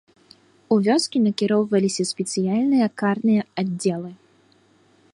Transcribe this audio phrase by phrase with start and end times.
[0.75, 4.11] У вёскі накіроўваліся спецыяльныя карныя аддзелы.